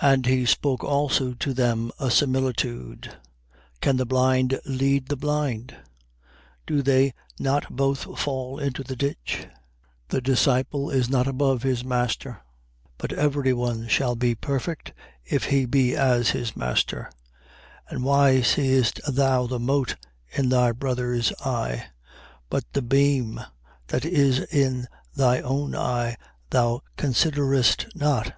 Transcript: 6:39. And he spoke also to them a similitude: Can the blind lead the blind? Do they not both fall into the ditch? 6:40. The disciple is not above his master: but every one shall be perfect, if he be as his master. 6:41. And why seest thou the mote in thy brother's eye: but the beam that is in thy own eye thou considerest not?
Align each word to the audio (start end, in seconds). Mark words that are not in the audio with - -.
6:39. 0.00 0.14
And 0.14 0.26
he 0.26 0.46
spoke 0.46 0.84
also 0.84 1.34
to 1.34 1.52
them 1.52 1.90
a 1.98 2.08
similitude: 2.08 3.16
Can 3.80 3.96
the 3.96 4.06
blind 4.06 4.60
lead 4.64 5.08
the 5.08 5.16
blind? 5.16 5.74
Do 6.68 6.82
they 6.82 7.14
not 7.40 7.66
both 7.74 8.16
fall 8.16 8.60
into 8.60 8.84
the 8.84 8.94
ditch? 8.94 9.40
6:40. 9.40 9.48
The 10.10 10.20
disciple 10.20 10.88
is 10.90 11.08
not 11.10 11.26
above 11.26 11.64
his 11.64 11.84
master: 11.84 12.42
but 12.96 13.12
every 13.12 13.52
one 13.52 13.88
shall 13.88 14.14
be 14.14 14.36
perfect, 14.36 14.92
if 15.24 15.46
he 15.46 15.64
be 15.66 15.96
as 15.96 16.30
his 16.30 16.54
master. 16.56 17.10
6:41. 17.88 17.90
And 17.96 18.04
why 18.04 18.40
seest 18.40 19.00
thou 19.04 19.48
the 19.48 19.58
mote 19.58 19.96
in 20.30 20.48
thy 20.48 20.70
brother's 20.70 21.32
eye: 21.44 21.86
but 22.48 22.62
the 22.72 22.82
beam 22.82 23.40
that 23.88 24.04
is 24.04 24.38
in 24.52 24.86
thy 25.16 25.40
own 25.40 25.74
eye 25.74 26.16
thou 26.50 26.82
considerest 26.96 27.86
not? 27.96 28.32